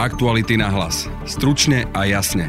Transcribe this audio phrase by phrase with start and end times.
[0.00, 1.12] Aktuality na hlas.
[1.28, 2.48] Stručne a jasne.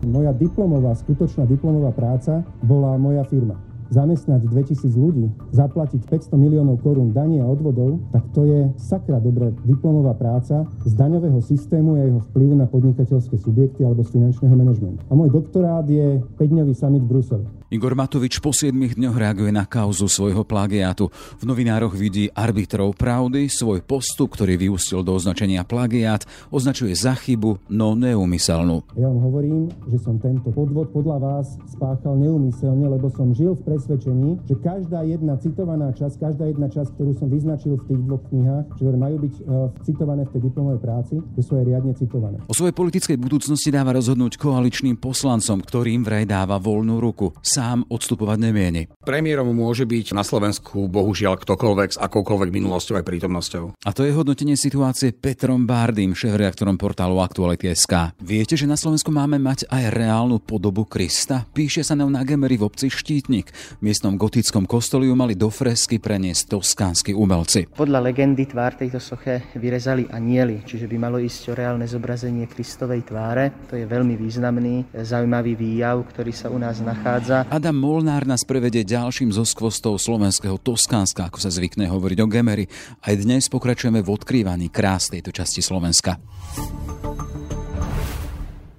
[0.00, 3.60] Moja diplomová, skutočná diplomová práca bola moja firma
[3.90, 9.54] zamestnať 2000 ľudí, zaplatiť 500 miliónov korún daní a odvodov, tak to je sakra dobrá
[9.62, 15.02] diplomová práca z daňového systému a jeho vplyvu na podnikateľské subjekty alebo z finančného manažmentu.
[15.06, 17.46] A môj doktorát je 5-dňový summit v Bruseli.
[17.66, 21.10] Igor Matovič po 7 dňoch reaguje na kauzu svojho plagiátu.
[21.10, 26.22] V novinároch vidí arbitrov pravdy, svoj postup, ktorý vyústil do označenia plagiát,
[26.54, 28.86] označuje za chybu, no neumyselnú.
[28.94, 33.62] Ja vám hovorím, že som tento podvod podľa vás spáchal neumyselne, lebo som žil v
[33.66, 38.22] presvedčení, že každá jedna citovaná časť, každá jedna časť, ktorú som vyznačil v tých dvoch
[38.30, 42.38] knihách, ktoré majú byť uh, citované v tej diplomovej práci, že sú aj riadne citované.
[42.46, 48.36] O svojej politickej budúcnosti dáva rozhodnúť koaličným poslancom, ktorým vraj dáva voľnú ruku sám odstupovať
[48.36, 48.92] nemieni.
[49.00, 53.64] Premiérom môže byť na Slovensku bohužiaľ ktokoľvek s akoukoľvek minulosťou aj prítomnosťou.
[53.80, 58.12] A to je hodnotenie situácie Petrom Bardým, šéf-reaktorom portálu Aktuality.sk.
[58.20, 61.48] Viete, že na Slovensku máme mať aj reálnu podobu Krista?
[61.56, 63.48] Píše sa nám na Gemery v obci Štítnik.
[63.50, 67.72] V miestnom gotickom kostoliu mali do fresky preniesť toskánsky umelci.
[67.72, 73.06] Podľa legendy tvár tejto soche vyrezali anieli, čiže by malo ísť o reálne zobrazenie Kristovej
[73.06, 73.54] tváre.
[73.70, 77.45] To je veľmi významný, zaujímavý výjav, ktorý sa u nás nachádza.
[77.46, 82.66] Adam Molnár nás prevedie ďalším zo skvostov slovenského Toskánska, ako sa zvykne hovoriť o Gemery.
[83.06, 86.18] Aj dnes pokračujeme v odkrývaní krás tejto časti Slovenska.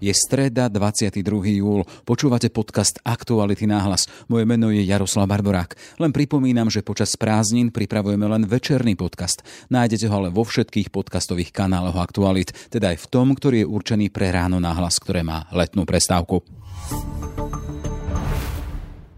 [0.03, 1.23] Je streda 22.
[1.63, 1.87] júl.
[2.03, 4.11] Počúvate podcast Aktuality náhlas.
[4.27, 5.73] Moje meno je Jaroslav Barborák.
[6.03, 9.47] Len pripomínam, že počas prázdnin pripravujeme len večerný podcast.
[9.71, 14.11] Nájdete ho ale vo všetkých podcastových kanáloch Aktualit, teda aj v tom, ktorý je určený
[14.11, 16.43] pre ráno náhlas, ktoré má letnú prestávku.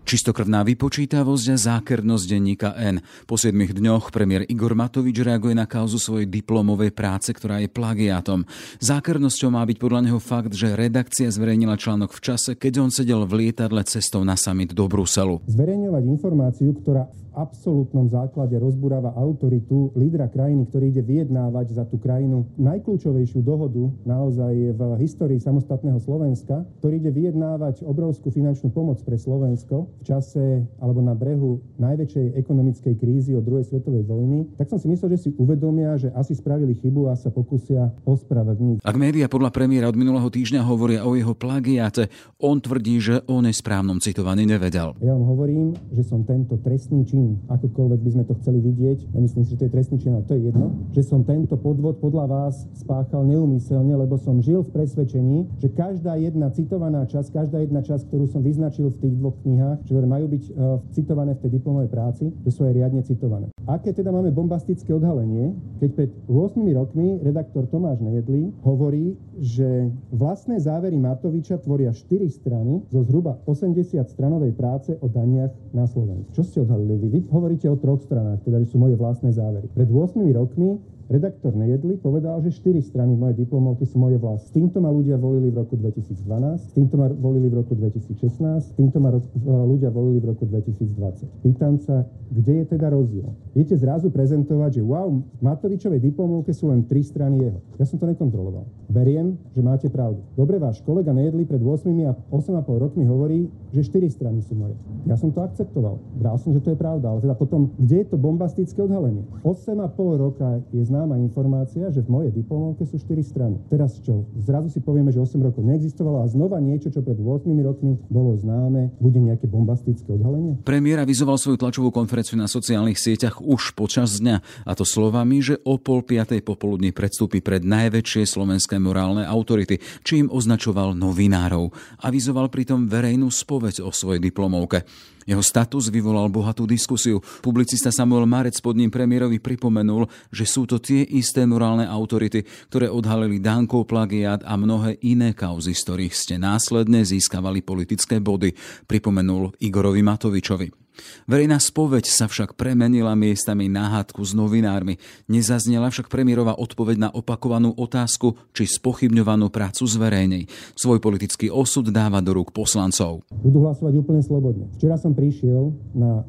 [0.09, 2.97] Čistokrvná vypočítavosť a zákernosť denníka N.
[3.29, 8.41] Po 7 dňoch premiér Igor Matovič reaguje na kauzu svojej diplomovej práce, ktorá je plagiátom.
[8.81, 13.21] Zákernosťou má byť podľa neho fakt, že redakcia zverejnila článok v čase, keď on sedel
[13.29, 15.45] v lietadle cestou na summit do Bruselu.
[15.45, 17.05] Zverejňovať informáciu, ktorá
[17.39, 24.75] absolútnom základe rozburáva autoritu lídra krajiny, ktorý ide vyjednávať za tú krajinu najkľúčovejšiu dohodu naozaj
[24.75, 30.99] v histórii samostatného Slovenska, ktorý ide vyjednávať obrovskú finančnú pomoc pre Slovensko v čase alebo
[30.99, 35.29] na brehu najväčšej ekonomickej krízy od druhej svetovej vojny, tak som si myslel, že si
[35.39, 38.83] uvedomia, že asi spravili chybu a sa pokusia ospravedlniť.
[38.83, 42.11] Ak média podľa premiéra od minulého týždňa hovoria o jeho plagiate,
[42.43, 44.97] on tvrdí, že o nesprávnom citovaní nevedel.
[44.99, 49.19] Ja vám hovorím, že som tento trestný čin akokoľvek by sme to chceli vidieť, ja
[49.19, 51.99] myslím si, že to je trestný čin, ale to je jedno, že som tento podvod
[51.99, 57.59] podľa vás spáchal neumyselne, lebo som žil v presvedčení, že každá jedna citovaná časť, každá
[57.61, 61.41] jedna časť, ktorú som vyznačil v tých dvoch knihách, ktoré majú byť uh, citované v
[61.45, 63.51] tej diplomovej práci, že sú aj riadne citované.
[63.69, 70.57] Aké teda máme bombastické odhalenie, keď pred 8 rokmi redaktor Tomáš Nejedlý hovorí, že vlastné
[70.57, 76.33] závery Matoviča tvoria 4 strany zo zhruba 80 stranovej práce o daniach na Slovensku.
[76.33, 77.08] Čo ste odhalili vy?
[77.09, 79.65] Vy hovoríte o troch stranách, teda že sú moje vlastné závery.
[79.73, 80.77] Pred 8 rokmi
[81.09, 84.47] redaktor Nejedli povedal, že 4 strany mojej diplomovky sú moje vlast.
[84.47, 88.69] S týmto ma ľudia volili v roku 2012, s týmto ma volili v roku 2016,
[88.69, 89.09] s týmto ma
[89.43, 91.41] ľudia volili v roku 2020.
[91.41, 93.25] Pýtam sa, kde je teda rozdiel?
[93.57, 95.09] Viete zrazu prezentovať, že wow,
[95.41, 97.59] Matovičovej diplomovke sú len 3 strany jeho.
[97.81, 98.69] Ja som to nekontroloval.
[98.85, 100.21] Beriem, že máte pravdu.
[100.37, 104.77] Dobre, váš kolega Nejedli pred 8 a 8,5 rokmi hovorí, že 4 strany sú moje.
[105.09, 105.97] Ja som to akceptoval.
[106.21, 109.25] Bral som, že to je pravda, ale teda potom, kde je to bombastické odhalenie?
[109.41, 113.55] 8,5 roka je známe známa informácia, že v mojej diplomovke sú 4 strany.
[113.71, 114.27] Teraz čo?
[114.35, 118.35] Zrazu si povieme, že 8 rokov neexistovalo a znova niečo, čo pred 8 rokmi bolo
[118.35, 120.59] známe, bude nejaké bombastické odhalenie?
[120.67, 125.55] Premiér avizoval svoju tlačovú konferenciu na sociálnych sieťach už počas dňa, a to slovami, že
[125.63, 131.71] o pol piatej popoludní predstúpi pred najväčšie slovenské morálne autority, čím označoval novinárov.
[132.03, 134.83] Avizoval pritom verejnú spoveď o svojej diplomovke.
[135.29, 137.21] Jeho status vyvolal bohatú diskusiu.
[137.45, 142.41] Publicista Samuel Marec pod ním premiérovi pripomenul, že sú to tie isté morálne autority,
[142.73, 148.57] ktoré odhalili Dánkov plagiát a mnohé iné kauzy, z ktorých ste následne získavali politické body,
[148.89, 150.88] pripomenul Igorovi Matovičovi.
[151.29, 154.97] Verejná spoveď sa však premenila miestami na s novinármi.
[155.27, 160.47] Nezaznela však premiérová odpoveď na opakovanú otázku, či spochybňovanú prácu zverejnej.
[160.77, 163.23] Svoj politický osud dáva do rúk poslancov.
[163.31, 164.65] Budú hlasovať úplne slobodne.
[164.77, 166.23] Včera som prišiel na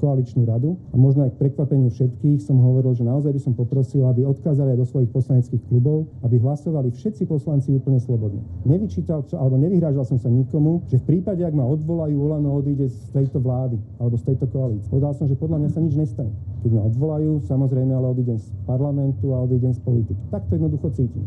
[0.00, 4.08] koaličnú radu a možno aj k prekvapeniu všetkých som hovoril, že naozaj by som poprosil,
[4.08, 8.40] aby odkázali aj do svojich poslaneckých klubov, aby hlasovali všetci poslanci úplne slobodne.
[8.64, 12.96] Nevyčítal, alebo nevyhrážal som sa nikomu, že v prípade, ak ma odvolajú, Olano odíde z
[13.12, 13.76] tejto vlády.
[13.98, 14.90] Alebo z tejto koalície.
[14.90, 16.32] Povedal som, že podľa mňa sa nič nestane.
[16.66, 20.20] Keď ma odvolajú, samozrejme, ale odídem z parlamentu a odídem z politiky.
[20.32, 21.26] Tak to jednoducho cítim.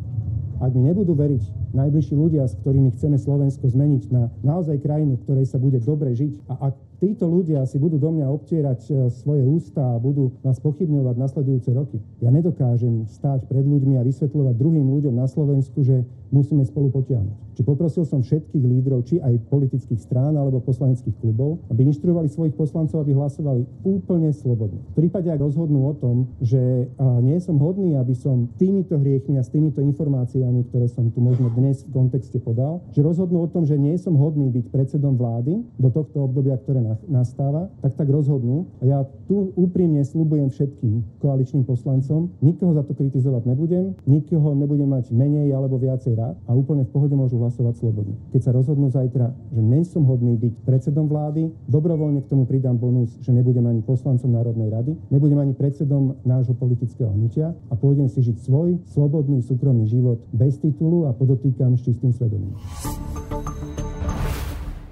[0.58, 5.46] Ak mi nebudú veriť najbližší ľudia, s ktorými chceme Slovensko zmeniť na naozaj krajinu, ktorej
[5.46, 9.46] sa bude dobre žiť a ak títo ľudia si budú do mňa obtierať e, svoje
[9.46, 11.98] ústa a budú nás pochybňovať nasledujúce roky.
[12.22, 17.56] Ja nedokážem stáť pred ľuďmi a vysvetľovať druhým ľuďom na Slovensku, že musíme spolu potiahnuť.
[17.58, 22.54] Či poprosil som všetkých lídrov, či aj politických strán alebo poslaneckých klubov, aby inštruovali svojich
[22.54, 24.78] poslancov, aby hlasovali úplne slobodne.
[24.94, 26.86] V prípade, ak rozhodnú o tom, že
[27.24, 31.50] nie som hodný, aby som týmito hriechmi a s týmito informáciami, ktoré som tu možno
[31.56, 35.66] dnes v kontexte podal, že rozhodnú o tom, že nie som hodný byť predsedom vlády
[35.82, 38.70] do tohto obdobia, ktoré nastáva, tak tak rozhodnú.
[38.80, 44.88] A ja tu úprimne slúbujem všetkým koaličným poslancom, nikoho za to kritizovať nebudem, nikoho nebudem
[44.88, 48.16] mať menej alebo viacej rád a úplne v pohode môžu hlasovať slobodne.
[48.32, 52.80] Keď sa rozhodnú zajtra, že nie som hodný byť predsedom vlády, dobrovoľne k tomu pridám
[52.80, 58.08] bonus, že nebudem ani poslancom Národnej rady, nebudem ani predsedom nášho politického hnutia a pôjdem
[58.08, 62.54] si žiť svoj slobodný súkromný život bez titulu a podotýkam s čistým svedomím.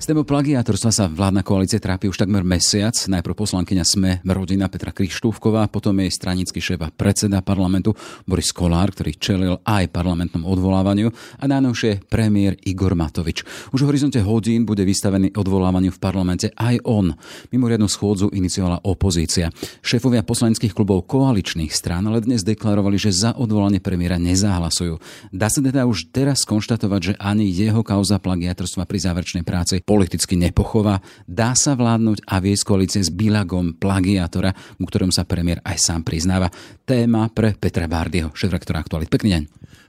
[0.05, 2.93] S témou plagiátorstva sa vládna koalícia trápi už takmer mesiac.
[2.93, 8.93] Najprv poslankyňa SME rodina Petra Krištúvková, potom jej stranický šéf a predseda parlamentu Boris Kolár,
[8.93, 11.09] ktorý čelil aj parlamentnom odvolávaniu
[11.41, 13.41] a najnovšie premiér Igor Matovič.
[13.73, 17.17] Už v horizonte hodín bude vystavený odvolávaniu v parlamente aj on.
[17.49, 19.49] Mimoriadnu schôdzu iniciovala opozícia.
[19.81, 25.01] Šéfovia poslaneckých klubov koaličných strán ale dnes deklarovali, že za odvolanie premiéra nezahlasujú.
[25.33, 30.35] Dá sa teda už teraz konštatovať, že ani jeho kauza plagiátorstva pri záverečnej práci politicky
[30.35, 35.79] nepochová, dá sa vládnuť a viesť koalície s Bilagom plagiátora, u ktorom sa premiér aj
[35.79, 36.51] sám priznáva.
[36.83, 39.07] Téma pre Petra Bardieho, šéf-rektora Aktualit.
[39.07, 39.43] Pekný deň.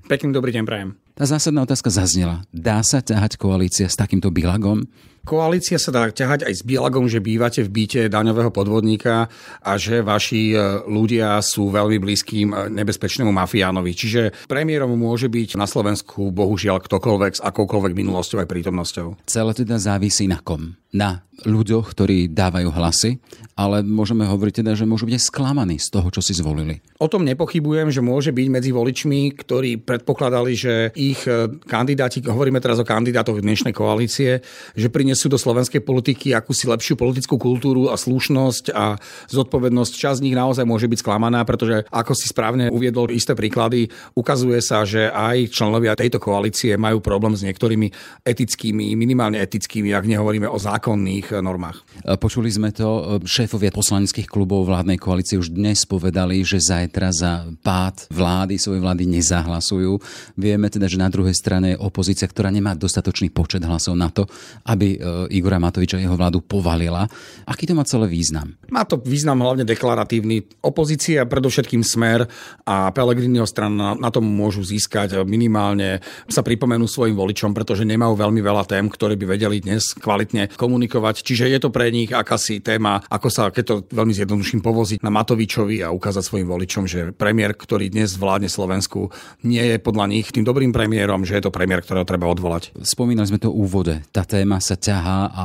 [0.06, 0.90] Pekný dobrý deň, prajem.
[1.18, 2.46] Tá zásadná otázka zaznela.
[2.54, 4.86] Dá sa ťahať koalícia s takýmto Bilagom?
[5.26, 9.26] Koalícia sa dá ťahať aj s Bielagom, že bývate v byte daňového podvodníka
[9.58, 13.90] a že vaši e, ľudia sú veľmi blízkym e, nebezpečnému mafiánovi.
[13.90, 19.26] Čiže premiérom môže byť na Slovensku bohužiaľ ktokoľvek s akoukoľvek minulosťou aj prítomnosťou.
[19.26, 20.78] Celé teda závisí na kom?
[20.96, 23.20] Na ľuďoch, ktorí dávajú hlasy,
[23.56, 26.80] ale môžeme hovoriť teda, že môžu byť sklamaní z toho, čo si zvolili.
[26.96, 32.56] O tom nepochybujem, že môže byť medzi voličmi, ktorí predpokladali, že ich e, kandidáti, hovoríme
[32.60, 34.40] teraz o kandidátoch dnešnej koalície,
[34.72, 38.96] že prinesú do slovenskej politiky akúsi lepšiu politickú kultúru a slušnosť a
[39.28, 39.92] zodpovednosť.
[39.92, 44.60] Časť z nich naozaj môže byť sklamaná, pretože ako si správne uviedol isté príklady, ukazuje
[44.64, 47.92] sa, že aj členovia tejto koalície majú problém s niektorými
[48.24, 51.82] etickými, minimálne etickými, ak nehovoríme o zákonných normách.
[52.22, 58.06] Počuli sme to, šéfovia poslaneckých klubov vládnej koalície už dnes povedali, že zajtra za pád
[58.14, 59.98] vlády, svojej vlády nezahlasujú.
[60.38, 64.30] Vieme teda, že na druhej strane je opozícia, ktorá nemá dostatočný počet hlasov na to,
[64.70, 64.94] aby
[65.34, 67.10] Igora Matoviča jeho vládu povalila.
[67.50, 68.54] Aký to má celé význam?
[68.70, 70.62] Má to význam hlavne deklaratívny.
[70.62, 72.30] Opozícia, predovšetkým Smer
[72.62, 75.98] a Pelegriniho strana na tom môžu získať minimálne
[76.30, 80.74] sa pripomenú svojim voličom, pretože nemajú veľmi veľa tém, ktoré by vedeli dnes kvalitne komunikovať.
[81.22, 85.14] Čiže je to pre nich akási téma, ako sa, keď to veľmi zjednoduším, povoziť na
[85.14, 89.14] Matovičovi a ukázať svojim voličom, že premiér, ktorý dnes vládne Slovensku,
[89.46, 92.74] nie je podľa nich tým dobrým premiérom, že je to premiér, ktorého treba odvolať.
[92.82, 94.02] Spomínali sme to úvode.
[94.10, 95.42] Tá téma sa ťa ťahá a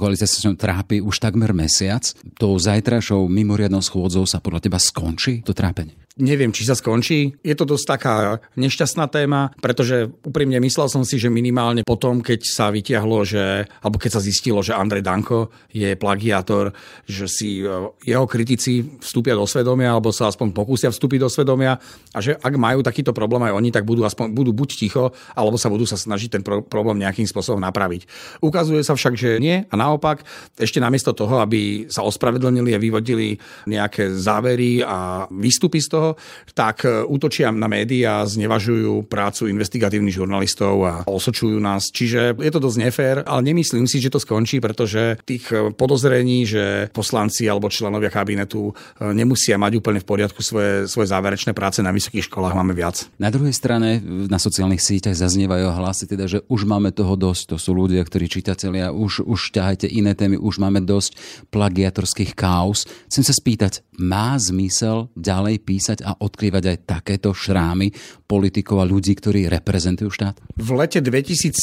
[0.00, 2.00] koalícia sa s ňou trápi už takmer mesiac.
[2.40, 6.03] Tou zajtrašou mimoriadnou schôdzou sa podľa teba skončí to trápenie?
[6.14, 7.34] Neviem, či sa skončí.
[7.42, 12.38] Je to dosť taká nešťastná téma, pretože úprimne myslel som si, že minimálne potom, keď
[12.46, 16.70] sa vytiahlo, že, alebo keď sa zistilo, že Andrej Danko je plagiátor,
[17.02, 21.82] že si e, jeho kritici vstúpia do svedomia, alebo sa aspoň pokúsia vstúpiť do svedomia
[22.14, 25.58] a že ak majú takýto problém aj oni, tak budú, aspoň, budú buď ticho, alebo
[25.58, 28.06] sa budú sa snažiť ten problém nejakým spôsobom napraviť.
[28.38, 30.22] Ukazuje sa však, že nie a naopak,
[30.62, 33.34] ešte namiesto toho, aby sa ospravedlnili a vyvodili
[33.66, 36.20] nejaké závery a výstupy z toho, toho,
[36.52, 41.88] tak e, útočia na médiá, znevažujú prácu investigatívnych žurnalistov a osočujú nás.
[41.88, 46.44] Čiže je to dosť nefér, ale nemyslím si, že to skončí, pretože tých e, podozrení,
[46.44, 48.72] že poslanci alebo členovia kabinetu e,
[49.16, 53.08] nemusia mať úplne v poriadku svoje, svoje záverečné práce na vysokých školách, máme viac.
[53.16, 57.54] Na druhej strane na sociálnych sieťach zaznievajú hlasy, teda, že už máme toho dosť.
[57.54, 61.16] To sú ľudia, ktorí čitatelia, už, už ťahajte iné témy, už máme dosť
[61.50, 62.86] plagiatorských kaos.
[63.08, 67.94] Chcem sa spýtať, má zmysel ďalej písať písať a odkrývať aj takéto šrámy
[68.26, 70.34] politikov a ľudí, ktorí reprezentujú štát?
[70.58, 71.54] V lete 2017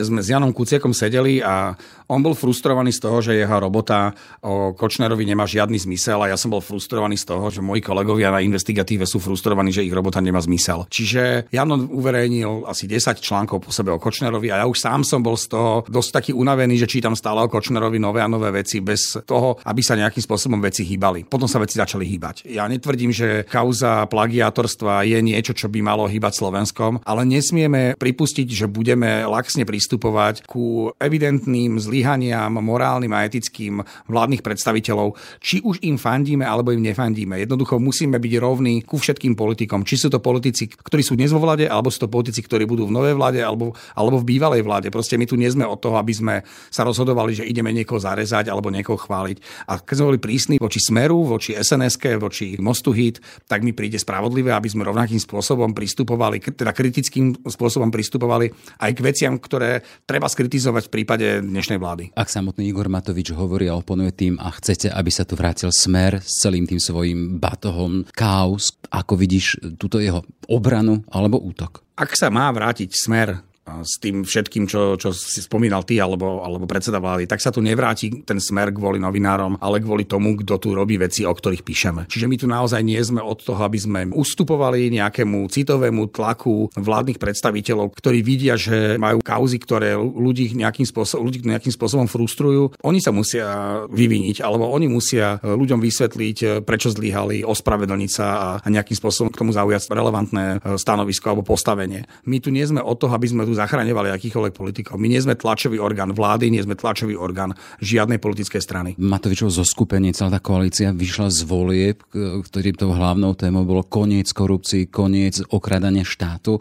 [0.00, 1.76] sme s Janom Kuciakom sedeli a
[2.08, 4.10] on bol frustrovaný z toho, že jeho robota
[4.42, 8.32] o Kočnerovi nemá žiadny zmysel a ja som bol frustrovaný z toho, že moji kolegovia
[8.32, 10.88] na investigatíve sú frustrovaní, že ich robota nemá zmysel.
[10.90, 15.22] Čiže Jan uverejnil asi 10 článkov po sebe o Kočnerovi a ja už sám som
[15.22, 18.82] bol z toho dosť taký unavený, že čítam stále o Kočnerovi nové a nové veci
[18.82, 21.30] bez toho, aby sa nejakým spôsobom veci hýbali.
[21.30, 22.50] Potom sa veci začali hýbať.
[22.50, 28.46] Ja netvrdím, že kauza plagiátorstva je niečo, čo by malo hýbať Slovenskom, ale nesmieme pripustiť,
[28.46, 35.98] že budeme laxne pristupovať ku evidentným zlyhaniam morálnym a etickým vládnych predstaviteľov, či už im
[35.98, 37.42] fandíme alebo im nefandíme.
[37.42, 39.82] Jednoducho musíme byť rovní ku všetkým politikom.
[39.82, 42.86] Či sú to politici, ktorí sú dnes vo vláde, alebo sú to politici, ktorí budú
[42.86, 44.88] v novej vláde alebo, alebo v bývalej vláde.
[44.94, 46.34] Proste my tu nie sme od toho, aby sme
[46.70, 49.66] sa rozhodovali, že ideme niekoho zarezať alebo niekoho chváliť.
[49.66, 53.96] A keď sme boli prísni voči Smeru, voči sns voči Mostu Hit, tak mi príde
[53.96, 60.26] spravodlivé, aby sme rovnakým spôsobom pristupovali, teda kritickým spôsobom pristupovali aj k veciam, ktoré treba
[60.26, 62.04] skritizovať v prípade dnešnej vlády.
[62.16, 66.20] Ak samotný Igor Matovič hovorí a oponuje tým a chcete, aby sa tu vrátil smer
[66.20, 71.84] s celým tým svojim batohom kaos, ako vidíš túto jeho obranu alebo útok?
[72.00, 73.49] Ak sa má vrátiť smer
[73.82, 77.62] s tým všetkým, čo, čo si spomínal ty alebo, alebo predseda vlády, tak sa tu
[77.62, 82.00] nevráti ten smer kvôli novinárom, ale kvôli tomu, kto tu robí veci, o ktorých píšeme.
[82.10, 87.22] Čiže my tu naozaj nie sme od toho, aby sme ustupovali nejakému citovému tlaku vládnych
[87.22, 92.74] predstaviteľov, ktorí vidia, že majú kauzy, ktoré ľudí nejakým, spôsobom, ľudí nejakým spôsobom frustrujú.
[92.82, 98.96] Oni sa musia vyviniť, alebo oni musia ľuďom vysvetliť, prečo zlyhali, ospravedlniť sa a nejakým
[98.96, 102.08] spôsobom k tomu zaujať relevantné stanovisko alebo postavenie.
[102.24, 104.96] My tu nie sme od toho, aby sme tu zachraňovali akýchkoľvek politikov.
[104.96, 107.52] My nie sme tlačový orgán vlády, nie sme tlačový orgán
[107.84, 108.90] žiadnej politickej strany.
[108.96, 114.88] Matovičov zoskupenie, celá tá koalícia vyšla z volieb, ktorým tou hlavnou témou bolo koniec korupcii,
[114.88, 116.56] koniec okradania štátu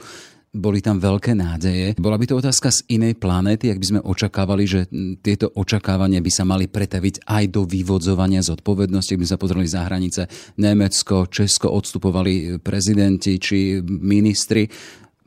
[0.50, 1.94] boli tam veľké nádeje.
[2.02, 4.90] Bola by to otázka z inej planéty, ak by sme očakávali, že
[5.22, 9.86] tieto očakávania by sa mali pretaviť aj do vyvodzovania zodpovednosti, ak by sa pozreli za
[9.86, 10.26] hranice
[10.58, 14.66] Nemecko, Česko, odstupovali prezidenti či ministri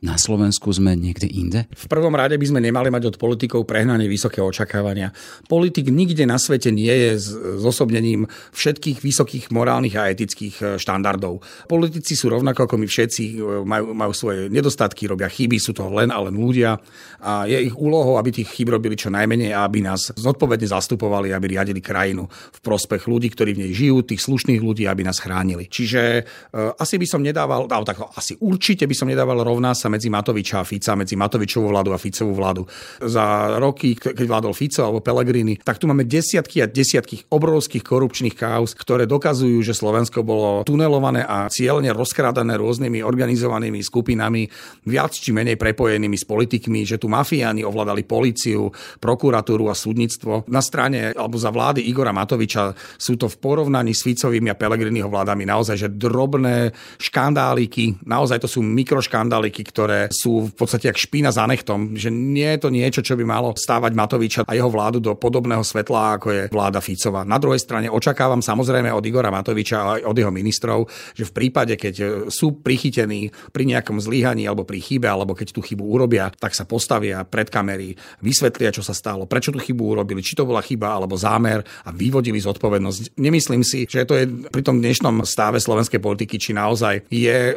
[0.03, 1.63] na Slovensku sme niekde inde?
[1.71, 5.15] V prvom rade by sme nemali mať od politikov prehnane vysoké očakávania.
[5.47, 7.31] Politik nikde na svete nie je s
[7.63, 11.39] zosobnením všetkých vysokých morálnych a etických e, štandardov.
[11.71, 15.87] Politici sú rovnako ako my všetci, e, majú, majú svoje nedostatky, robia chyby, sú to
[15.87, 16.75] len a len ľudia
[17.23, 21.31] a je ich úlohou, aby tých chyb robili čo najmenej a aby nás zodpovedne zastupovali,
[21.31, 25.23] aby riadili krajinu v prospech ľudí, ktorí v nej žijú, tých slušných ľudí, aby nás
[25.23, 25.71] chránili.
[25.71, 29.92] Čiže uh, asi by som nedával, alebo tak, asi určite by som nedával rovná sa
[29.93, 32.65] medzi Matoviča a Fica, medzi Matovičovú vládu a Ficovú vládu.
[32.97, 38.33] Za roky, keď vládol Fico alebo Pellegrini, tak tu máme desiatky a desiatky obrovských korupčných
[38.33, 44.49] kauz, ktoré dokazujú, že Slovensko bolo tunelované a cieľne rozkrádané rôznymi organizovanými skupinami,
[44.89, 50.47] viac či menej prepojenými s politikmi, že tu mafiáni ovládali políciu, prokuratúru a súdnictvo.
[50.47, 55.11] Na strane alebo za vlády Igora Matoviča sú to v porovnaní s Ficovými a Pellegriniho
[55.11, 56.71] vládami naozaj že drobné
[57.03, 62.07] škandáliky, naozaj to sú mikroškandáliky, ktoré ktoré sú v podstate jak špína za nechtom, že
[62.07, 66.15] nie je to niečo, čo by malo stávať Matoviča a jeho vládu do podobného svetla,
[66.15, 67.27] ako je vláda Ficova.
[67.27, 71.75] Na druhej strane očakávam samozrejme od Igora Matoviča a od jeho ministrov, že v prípade,
[71.75, 76.55] keď sú prichytení pri nejakom zlyhaní alebo pri chybe, alebo keď tú chybu urobia, tak
[76.55, 77.91] sa postavia pred kamery,
[78.23, 81.91] vysvetlia, čo sa stalo, prečo tú chybu urobili, či to bola chyba alebo zámer a
[81.91, 83.19] vyvodili zodpovednosť.
[83.19, 87.55] Nemyslím si, že to je pri tom dnešnom stave slovenskej politiky, či naozaj je e,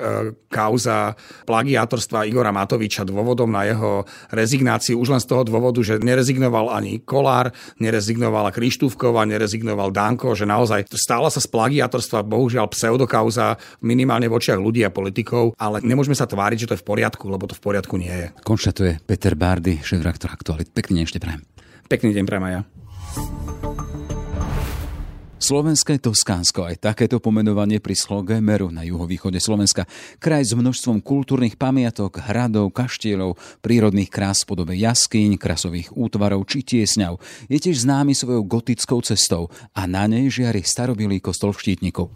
[0.51, 1.15] kauza
[1.47, 6.71] plagiátorstva ministerstva Igora Matoviča dôvodom na jeho rezignáciu už len z toho dôvodu, že nerezignoval
[6.71, 7.51] ani Kolár,
[7.83, 14.63] nerezignovala Krištúvková, nerezignoval Danko, že naozaj stála sa z plagiatorstva bohužiaľ pseudokauza minimálne v očiach
[14.63, 17.63] ľudí a politikov, ale nemôžeme sa tváriť, že to je v poriadku, lebo to v
[17.63, 18.29] poriadku nie je.
[18.47, 20.71] Konštatuje Peter Bardy, šéf-redaktor Aktualit.
[20.71, 21.43] Pekný deň ešte prajem.
[21.91, 22.63] Pekný deň prajem aj ja.
[25.37, 29.85] Slovenské Toskánsko, aj takéto pomenovanie prischlo Gemeru na juhovýchode Slovenska.
[30.17, 36.65] Kraj s množstvom kultúrnych pamiatok, hradov, kaštielov, prírodných krás v podobe jaskyň, krasových útvarov či
[36.65, 37.21] tiesňav.
[37.53, 42.09] Je tiež známy svojou gotickou cestou a na nej žiari starobilý kostol v Štítniku.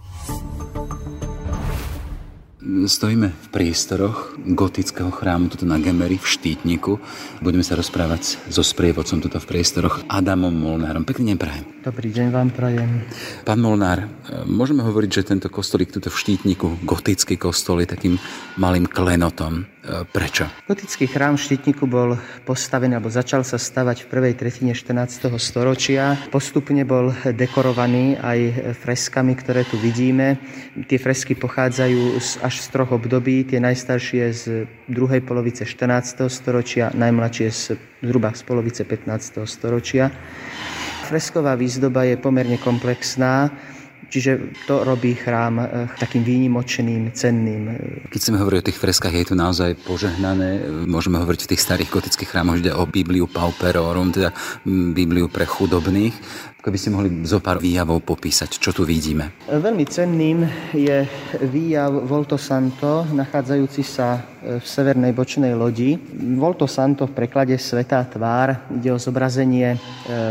[2.60, 7.00] Stojíme v priestoroch gotického chrámu tuto na Gemery v Štítniku.
[7.40, 11.08] Budeme sa rozprávať so sprievodcom tuto v priestoroch Adamom Molnárom.
[11.08, 11.64] Pekný deň prajem.
[11.80, 13.08] Dobrý deň vám prajem.
[13.48, 14.04] Pán Molnár,
[14.44, 18.20] môžeme hovoriť, že tento kostolík tuto v Štítniku, gotický kostol, je takým
[18.60, 20.44] malým klenotom Prečo?
[20.68, 25.32] Gotický chrám v Štitniku bol postavený, alebo začal sa stavať v prvej tretine 14.
[25.40, 26.20] storočia.
[26.28, 30.36] Postupne bol dekorovaný aj freskami, ktoré tu vidíme.
[30.84, 33.48] Tie fresky pochádzajú až z troch období.
[33.48, 34.44] Tie najstaršie z
[34.84, 36.28] druhej polovice 14.
[36.28, 39.44] storočia, najmladšie z zhruba z polovice 15.
[39.48, 40.12] storočia.
[41.08, 43.48] Fresková výzdoba je pomerne komplexná
[44.10, 47.62] Čiže to robí chrám eh, takým výnimočným, cenným.
[48.10, 50.66] Keď chceme hovoriť o tých freskách, je tu naozaj požehnané.
[50.90, 54.34] Môžeme hovoriť v tých starých gotických chrámoch, ide o Bibliu Pauperorum, teda
[54.66, 56.12] mm, Bibliu pre chudobných.
[56.60, 59.32] Keby ste mohli zo pár výjavov popísať, čo tu vidíme.
[59.48, 60.44] Veľmi cenným
[60.76, 61.08] je
[61.48, 65.96] výjav Volto Santo, nachádzajúci sa e, v severnej bočnej lodi.
[66.36, 69.78] Volto Santo v preklade Svetá tvár ide o zobrazenie e,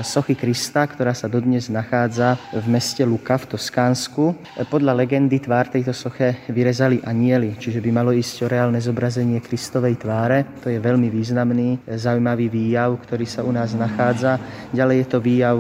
[0.06, 4.38] sochy Krista, ktorá sa dodnes nachádza v meste Luka v Toskánsku.
[4.54, 9.42] E, podľa legendy tvár tejto soche vyrezali anieli, čiže by malo ísť o reálne zobrazenie
[9.42, 10.46] Kristovej tváre.
[10.62, 14.38] To je veľmi významný, zaujímavý výjav, ktorý sa u nás nachádza.
[14.78, 15.58] Ďalej je to výjav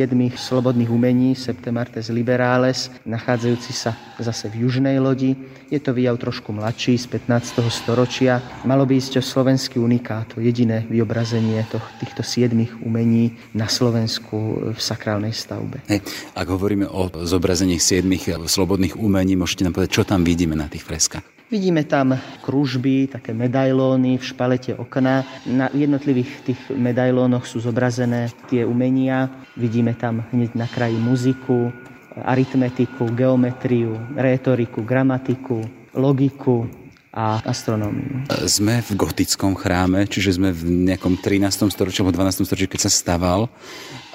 [0.00, 5.36] siedmých slobodných umení Septemartes Liberales, nachádzajúci sa zase v južnej lodi.
[5.68, 7.60] Je to výjav trošku mladší z 15.
[7.68, 8.40] storočia.
[8.64, 11.68] Malo by ísť o slovenský unikát, jediné vyobrazenie
[12.00, 15.84] týchto siedmých umení na Slovensku v sakrálnej stavbe.
[15.84, 16.00] Hey,
[16.32, 20.80] ak hovoríme o zobrazení siedmých slobodných umení, môžete nám povedať, čo tam vidíme na tých
[20.80, 21.39] freskách?
[21.50, 22.14] Vidíme tam
[22.46, 25.26] kružby, také medailóny v špalete okna.
[25.50, 29.26] Na jednotlivých tých medailónoch sú zobrazené tie umenia.
[29.58, 31.74] Vidíme tam hneď na kraji muziku,
[32.22, 35.58] aritmetiku, geometriu, rétoriku, gramatiku,
[35.98, 36.70] logiku,
[37.10, 38.30] a astronómiu.
[38.46, 41.66] Sme v gotickom chráme, čiže sme v nejakom 13.
[41.66, 42.46] storočí alebo 12.
[42.46, 43.50] storočí, keď sa staval.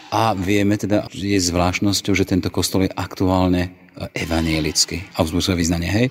[0.07, 3.75] A vieme teda, že je zvláštnosťou, že tento kostol je aktuálne
[4.11, 5.07] evanielicky.
[5.15, 6.07] Augsburgské vyznanie, hej?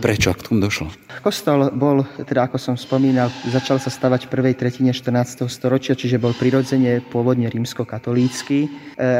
[0.00, 0.32] Prečo?
[0.32, 0.88] K tomu došlo?
[1.20, 5.44] Kostol bol, teda ako som spomínal, začal sa stavať v prvej tretine 14.
[5.48, 8.58] storočia, čiže bol prirodzene pôvodne rímsko-katolícky.
[8.64, 8.68] E,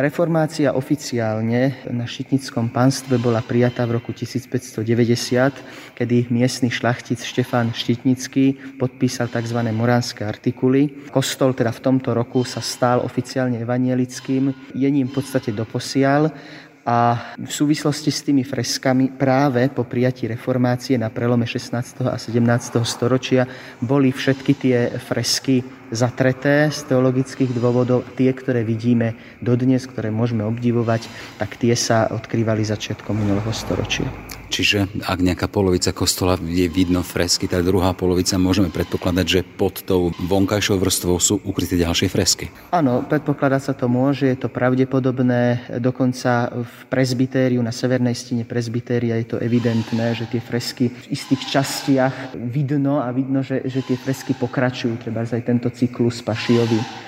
[0.00, 8.76] reformácia oficiálne na šitnickom panstve bola prijatá v roku 1590, kedy miestny šlachtic Štefán Štitnický
[8.80, 9.60] podpísal tzv.
[9.72, 11.08] moránske artikuly.
[11.12, 14.72] Kostol teda v tomto roku sa stal oficiálne evanielickým.
[14.76, 16.32] Je ním v podstate doposiaľ
[16.86, 22.06] a v súvislosti s tými freskami práve po prijatí reformácie na prelome 16.
[22.06, 22.78] a 17.
[22.86, 23.50] storočia
[23.82, 28.06] boli všetky tie fresky zatreté z teologických dôvodov.
[28.14, 31.10] Tie, ktoré vidíme dodnes, ktoré môžeme obdivovať,
[31.42, 34.06] tak tie sa odkrývali začiatkom minulého storočia.
[34.56, 39.84] Čiže ak nejaká polovica kostola je vidno fresky, tá druhá polovica môžeme predpokladať, že pod
[39.84, 42.48] tou vonkajšou vrstvou sú ukryté ďalšie fresky.
[42.72, 45.60] Áno, predpokladať sa to môže, je to pravdepodobné.
[45.76, 51.52] Dokonca v presbytériu, na severnej stene presbytéria je to evidentné, že tie fresky v istých
[51.52, 55.04] častiach vidno a vidno, že, že tie fresky pokračujú.
[55.04, 57.05] Treba aj tento cyklus pašiovi E,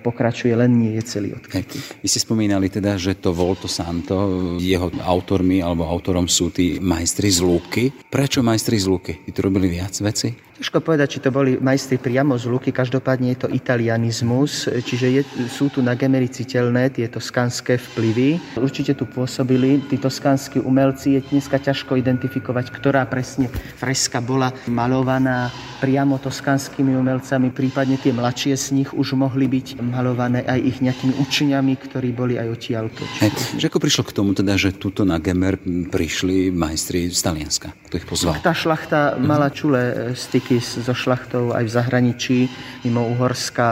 [0.00, 1.76] pokračuje, len nie je celý odkrytý.
[2.00, 7.28] Vy ste spomínali teda, že to Volto Santo, jeho autormi alebo autorom sú tí majstri
[7.28, 7.84] z Luky.
[8.08, 9.12] Prečo majstri z Luky?
[9.28, 10.48] Ty tu robili viac veci?
[10.58, 15.22] Ťažko povedať, či to boli majstri priamo z Luky, každopádne je to italianizmus, čiže je,
[15.46, 18.58] sú tu nagemery citeľné tie toskanské vplyvy.
[18.58, 23.46] Určite tu pôsobili tí toskanskí umelci, je dneska ťažko identifikovať, ktorá presne
[23.78, 30.42] freska bola malovaná priamo toskanskými umelcami, prípadne tie mladšie z nich už mohli byť malované
[30.42, 33.04] aj ich nejakými učňami, ktorí boli aj odtiaľto.
[33.22, 35.60] Hey, že ako prišlo k tomu teda, že tuto na Gemer
[35.92, 37.68] prišli majstri z Talianska?
[37.86, 38.40] Kto ich pozval?
[38.42, 42.38] Tá šlachta mala čulé styky styky so šlachtou aj v zahraničí,
[42.86, 43.66] mimo Uhorska.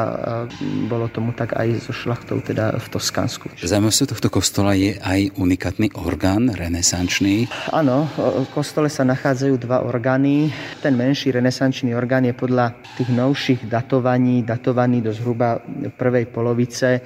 [0.91, 3.49] Bolo tomu tak aj so šlachtou teda v Toskánsku.
[3.63, 7.49] Zaujímavosťou tohto kostola je aj unikátny orgán, renesančný.
[7.73, 10.53] Áno, v kostole sa nachádzajú dva orgány.
[10.77, 15.59] Ten menší renesančný orgán je podľa tých novších datovaní datovaný do zhruba
[15.97, 17.01] prvej polovice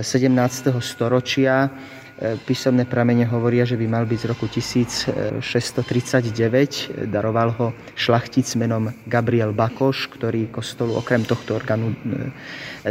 [0.00, 0.72] 17.
[0.72, 1.68] Eh, storočia
[2.16, 7.12] písomné pramene hovoria, že by mal byť z roku 1639.
[7.12, 11.96] Daroval ho šlachtic menom Gabriel Bakoš, ktorý kostolu okrem tohto orgánu e,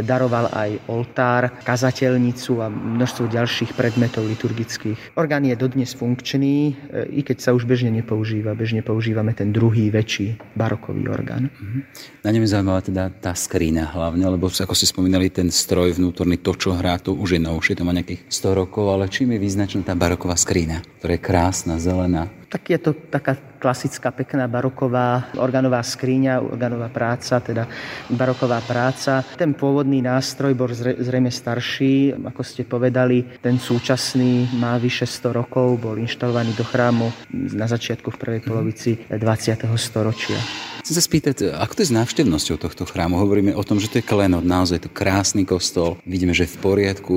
[0.02, 5.18] daroval aj oltár, kazateľnicu a množstvo ďalších predmetov liturgických.
[5.18, 6.74] Orgán je dodnes funkčný, e,
[7.18, 8.54] i keď sa už bežne nepoužíva.
[8.54, 11.50] Bežne používame ten druhý väčší barokový orgán.
[11.50, 11.82] Mhm.
[12.22, 16.38] Na ňom je zaujímavá teda tá skrína hlavne, lebo ako ste spomínali, ten stroj vnútorný,
[16.42, 19.40] to, čo hrá, to už je novšie, to má nejakých 100 rokov, ale čím je
[19.40, 22.28] význačná tá baroková skríňa, ktorá je krásna, zelená.
[22.52, 27.64] Tak je to taká klasická, pekná baroková organová skríňa, organová práca, teda
[28.12, 29.24] baroková práca.
[29.36, 35.80] Ten pôvodný nástroj bol zrejme starší, ako ste povedali, ten súčasný má vyše 100 rokov,
[35.80, 39.66] bol inštalovaný do chrámu na začiatku v prvej polovici 20.
[39.76, 40.38] storočia.
[40.86, 43.18] Chcem sa spýtať, ako to je s návštevnosťou tohto chrámu?
[43.18, 45.98] Hovoríme o tom, že to je klenot, naozaj to krásny kostol.
[46.06, 47.14] Vidíme, že v poriadku,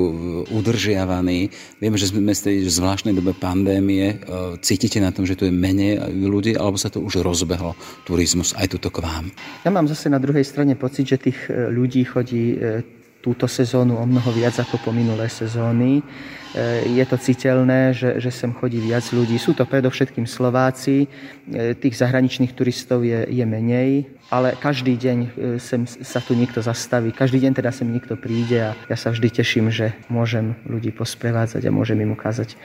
[0.50, 1.54] udržiavaný.
[1.78, 4.18] Vieme, že sme v tej zvláštnej dobe pandémie.
[4.18, 7.74] E, cítite na tom, že tu je menej ľudí, alebo sa to už rozbehlo,
[8.06, 9.34] turizmus, aj tuto k vám?
[9.66, 12.80] Ja mám zase na druhej strane pocit, že tých e, ľudí chodí e,
[13.20, 16.00] túto sezónu o mnoho viac ako po minulé sezóny.
[16.88, 19.38] Je to citeľné, že, že sem chodí viac ľudí.
[19.38, 21.06] Sú to predovšetkým Slováci,
[21.78, 25.18] tých zahraničných turistov je, je menej, ale každý deň
[25.62, 29.30] sem sa tu niekto zastaví, každý deň teda sem niekto príde a ja sa vždy
[29.30, 32.58] teším, že môžem ľudí posprevádzať a môžem im ukázať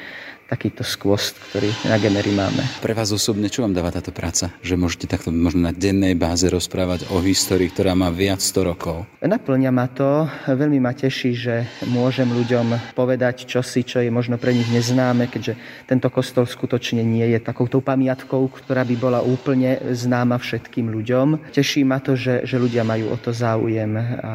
[0.45, 2.61] takýto skvost, ktorý na Gemery máme.
[2.81, 4.53] Pre vás osobne, čo vám dáva táto práca?
[4.61, 9.09] Že môžete takto možno na dennej báze rozprávať o histórii, ktorá má viac 100 rokov?
[9.25, 10.29] Naplňa ma to.
[10.45, 11.55] Veľmi ma teší, že
[11.89, 15.57] môžem ľuďom povedať čosi, čo je možno pre nich neznáme, keďže
[15.89, 21.49] tento kostol skutočne nie je takouto pamiatkou, ktorá by bola úplne známa všetkým ľuďom.
[21.49, 24.31] Teší ma to, že, že ľudia majú o to záujem a, a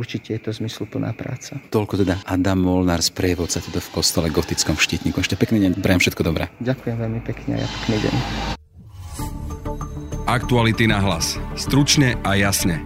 [0.00, 1.60] určite je to zmysluplná práca.
[1.68, 5.20] Toľko teda Adam Molnár, sprievodca teda v kostole gotickom štítniku.
[5.20, 6.46] Ešte pekný deň, prajem všetko dobré.
[6.62, 8.14] Ďakujem veľmi pekne a pekný deň.
[10.30, 11.34] Aktuality na hlas.
[11.58, 12.78] Stručne a jasne.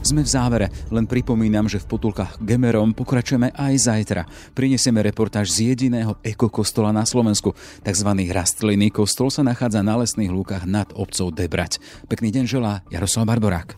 [0.00, 4.24] Sme v závere, len pripomínam, že v potulkách Gemerom pokračujeme aj zajtra.
[4.56, 7.52] Prinesieme reportáž z jediného ekokostola na Slovensku.
[7.84, 11.84] Takzvaný rastlinný kostol sa nachádza na lesných lúkach nad obcov Debrať.
[12.08, 13.76] Pekný deň želá Jaroslav Barborák.